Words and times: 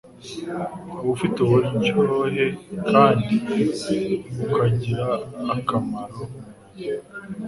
uba 0.99 1.09
ufite 1.15 1.37
uburyohe 1.41 2.45
kandi 2.91 3.35
ukagirira 4.43 5.09
akamaro 5.55 6.19
umubiri. 6.35 7.03